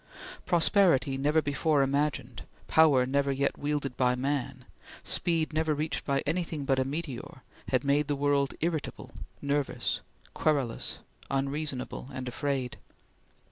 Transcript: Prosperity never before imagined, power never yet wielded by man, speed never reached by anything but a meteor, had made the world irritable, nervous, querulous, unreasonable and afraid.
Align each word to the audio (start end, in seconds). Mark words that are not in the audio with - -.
Prosperity 0.47 1.15
never 1.15 1.43
before 1.43 1.83
imagined, 1.83 2.41
power 2.67 3.05
never 3.05 3.31
yet 3.31 3.55
wielded 3.59 3.95
by 3.97 4.15
man, 4.15 4.65
speed 5.03 5.53
never 5.53 5.75
reached 5.75 6.05
by 6.05 6.21
anything 6.25 6.65
but 6.65 6.79
a 6.79 6.83
meteor, 6.83 7.43
had 7.67 7.83
made 7.83 8.07
the 8.07 8.15
world 8.15 8.55
irritable, 8.61 9.11
nervous, 9.43 10.01
querulous, 10.33 10.97
unreasonable 11.29 12.09
and 12.11 12.27
afraid. 12.27 12.77